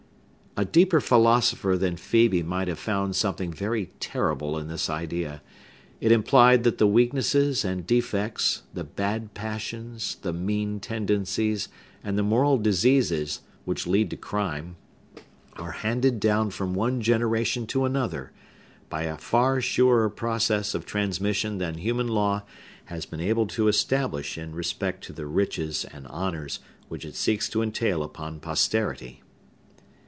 [0.57, 5.41] A deeper philosopher than Phœbe might have found something very terrible in this idea.
[6.01, 11.69] It implied that the weaknesses and defects, the bad passions, the mean tendencies,
[12.03, 14.75] and the moral diseases which lead to crime
[15.55, 18.33] are handed down from one generation to another,
[18.89, 22.43] by a far surer process of transmission than human law
[22.85, 26.59] has been able to establish in respect to the riches and honors
[26.89, 29.21] which it seeks to entail upon posterity.